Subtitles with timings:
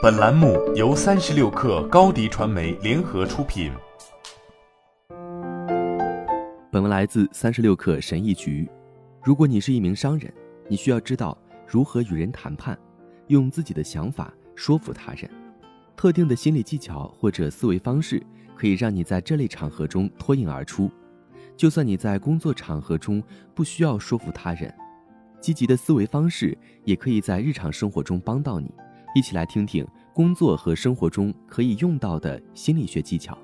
[0.00, 3.72] 本栏目由三十六氪高低传媒联合出品。
[6.70, 8.68] 本文来自三十六氪神译局。
[9.24, 10.32] 如果你是一名商人，
[10.68, 11.36] 你需要知道
[11.66, 12.78] 如何与人谈判，
[13.26, 15.28] 用自己的想法说服他人。
[15.96, 18.22] 特定的心理技巧或者思维方式
[18.54, 20.88] 可以让你在这类场合中脱颖而出。
[21.56, 23.20] 就算你在工作场合中
[23.52, 24.72] 不需要说服他人，
[25.40, 28.72] 积极的思维方式也可以在日常生活中帮到你。
[29.14, 33.36] 一起来听听工作和生活中可以用到的心理学技巧。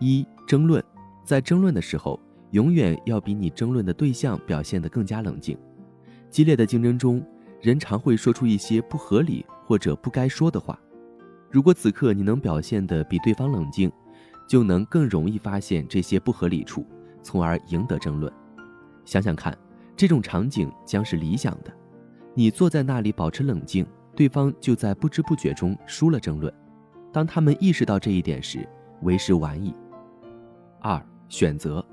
[0.00, 0.82] 一、争论，
[1.24, 2.20] 在争论的时候，
[2.50, 5.56] 永远要比你争论的对象表现得更加冷静。
[6.28, 7.24] 激烈的竞争中，
[7.60, 10.78] 人常会说出一些不合理或者不该说的话。
[11.50, 13.90] 如果此刻你能表现得比对方冷静，
[14.48, 16.84] 就能更容易发现这些不合理处，
[17.22, 18.32] 从而赢得争论。
[19.04, 19.56] 想想看，
[19.96, 21.72] 这种场景将是理想的。
[22.34, 23.86] 你坐在那里保持冷静。
[24.16, 26.52] 对方就在不知不觉中输了争论。
[27.12, 28.66] 当他们意识到这一点时，
[29.02, 29.74] 为时晚矣。
[30.80, 31.84] 二、选择，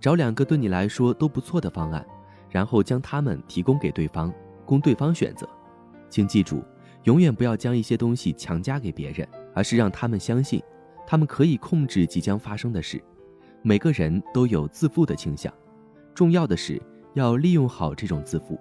[0.00, 2.04] 找两个对你来说都不错的方案，
[2.50, 4.32] 然后将它们提供给对方，
[4.66, 5.48] 供对方选择。
[6.10, 6.62] 请记住，
[7.04, 10.62] 永远不要将一些东西强加给别人，而是让他们相信，
[11.06, 13.02] 他们可以控制即将发生的事。
[13.62, 15.52] 每个人都有自负的倾向，
[16.14, 16.80] 重要的是
[17.14, 18.58] 要利用好这种自负。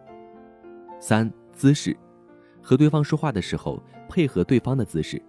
[0.99, 1.97] 三、姿势。
[2.61, 5.21] 和对方说话的时候，配合对方的姿势，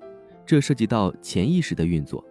[0.45, 2.25] 这涉及到潜意识的运作。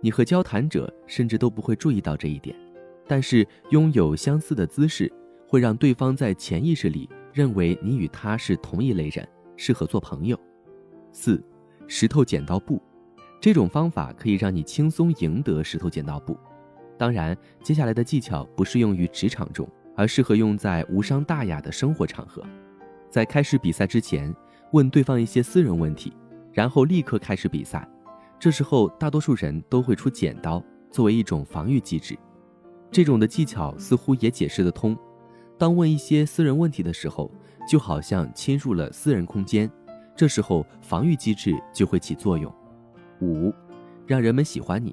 [0.00, 2.54] 你和交谈者甚至都不会注意到这一点，
[3.06, 5.10] 但是拥有相似的姿势，
[5.48, 10.38] 会让对方在潜意识里认为你与他是同一类人，适合做朋友。
[11.10, 11.42] 四，
[11.86, 12.82] 石头剪刀布，
[13.40, 16.36] 这种方法可以让你轻松赢得石头剪刀布。
[16.98, 22.44] 当然，接下来的技巧不适用于职场中，而适合用在无伤大雅的生活场合。
[23.14, 24.34] 在开始比赛之前，
[24.72, 26.12] 问对方一些私人问题，
[26.52, 27.88] 然后立刻开始比赛。
[28.40, 32.18] 这时候，大多数人都会出剪刀作为一种防御机制。
[32.90, 34.98] 这种的技巧似乎也解释得通。
[35.56, 37.30] 当问一些私人问题的时候，
[37.68, 39.70] 就好像侵入了私人空间，
[40.16, 42.52] 这时候防御机制就会起作用。
[43.20, 43.54] 五，
[44.08, 44.92] 让人们喜欢你。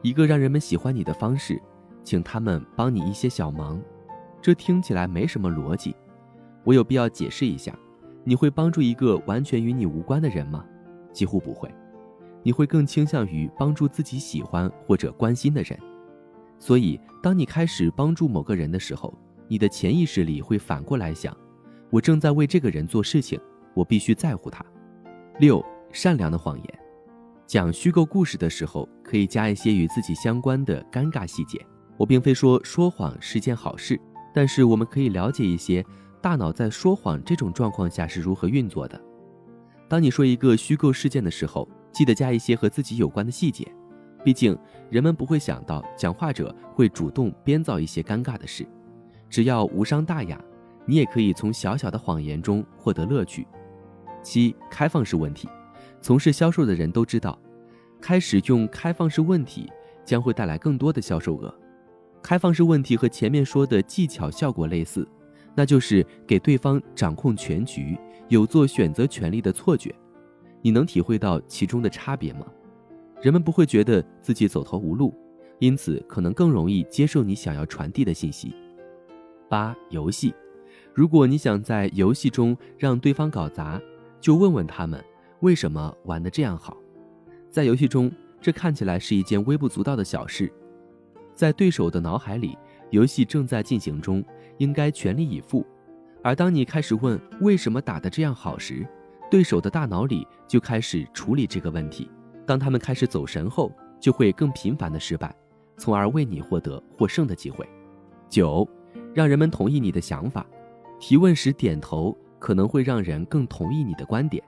[0.00, 1.60] 一个让人们喜欢你的方式，
[2.02, 3.78] 请他们帮你一些小忙。
[4.40, 5.94] 这听起来没什么逻辑。
[6.64, 7.76] 我有必要解释一下，
[8.24, 10.64] 你会帮助一个完全与你无关的人吗？
[11.12, 11.68] 几乎不会，
[12.42, 15.78] 你会更倾向于帮助自己喜欢或者关心的人。
[16.58, 19.12] 所以，当你开始帮助某个人的时候，
[19.48, 21.36] 你的潜意识里会反过来想：
[21.90, 23.38] 我正在为这个人做事情，
[23.74, 24.64] 我必须在乎他。
[25.40, 26.78] 六、善良的谎言，
[27.46, 31.60] 讲虚构故事的时候，可以加一些与自己相关的尴尬细节。
[31.96, 34.00] 我并非说说谎是件好事，
[34.32, 35.84] 但是我们可以了解一些。
[36.22, 38.98] 大脑在说谎这种状况下是如何运作的？
[39.88, 43.66] 当你说一个虚构事件的时候，记得加一些和自己有关的细节。
[44.22, 44.56] 毕竟，
[44.88, 48.64] 人们不会想到讲话者会主动编造一些尴尬的事。
[49.28, 50.40] 只要无伤大雅，
[50.86, 53.44] 你也可以从小小的谎言中获得乐趣。
[54.22, 55.48] 七、开放式问题，
[56.00, 57.36] 从事销售的人都知道，
[58.00, 59.68] 开始用开放式问题
[60.04, 61.52] 将会带来更多的销售额。
[62.22, 65.04] 开放式问题和前面说的技巧效果类似。
[65.54, 67.98] 那就是给对方掌控全局、
[68.28, 69.94] 有做选择权利的错觉，
[70.60, 72.46] 你能体会到其中的差别吗？
[73.20, 75.14] 人们不会觉得自己走投无路，
[75.58, 78.54] 因此可能更容易接受你想要传递的信息。
[79.48, 80.34] 八、游戏，
[80.94, 83.80] 如果你想在游戏中让对方搞砸，
[84.20, 85.04] 就问问他们
[85.40, 86.76] 为什么玩得这样好。
[87.50, 90.50] 在游戏中，这看起来是一件微不足道的小事，
[91.34, 92.56] 在对手的脑海里，
[92.92, 94.24] 游戏正在进行中。
[94.58, 95.66] 应该全力以赴，
[96.22, 98.86] 而当你开始问为什么打得这样好时，
[99.28, 102.08] 对手的大脑里就开始处理这个问题。
[102.46, 105.34] 当他们开始走神后，就会更频繁的失败，
[105.78, 107.68] 从而为你获得获胜的机会。
[108.28, 108.68] 九，
[109.12, 110.46] 让人们同意你的想法。
[111.00, 114.44] 提问时点头可能会让人更同意你的观点。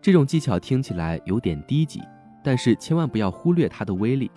[0.00, 2.00] 这种技巧听起来有点低级，
[2.42, 4.30] 但是千万不要忽略它的威力。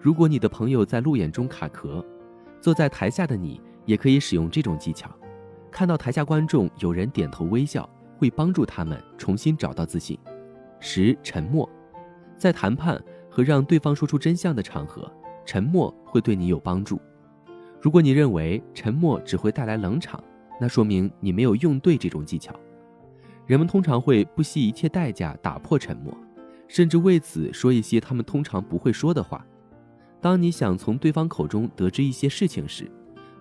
[0.00, 2.02] 如果你的朋友在路演中卡壳，
[2.64, 3.60] 坐在台下的你。
[3.86, 5.10] 也可以使用这种技巧，
[5.70, 10.18] 看到台下观众有人点头微笑，会帮助他们重新找到自信。
[10.80, 11.68] 十、沉默，
[12.38, 12.98] 在谈判
[13.30, 15.06] 和让对方说出真相的场合，
[15.44, 16.98] 沉默会对你有帮助。
[17.78, 20.24] 如果你认为沉默只会带来冷场，
[20.58, 22.58] 那说明你没有用对这种技巧。
[23.44, 26.16] 人们通常会不惜一切代价打破沉默，
[26.68, 29.44] 甚至为此说一些他们通常不会说的话。
[30.24, 32.90] 当你想从对方口中得知一些事情时，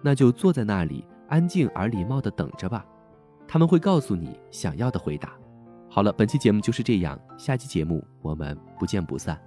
[0.01, 2.85] 那就坐在那里，安静而礼貌地等着吧，
[3.47, 5.31] 他们会告诉你想要的回答。
[5.89, 9.39] 好了，本期节目就是这样，下期节目我们不见不散。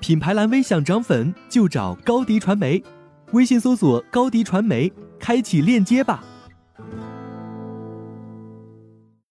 [0.00, 2.82] 品牌蓝 V 想涨粉就找高迪传媒，
[3.34, 6.24] 微信搜索高迪传媒，开启链接吧。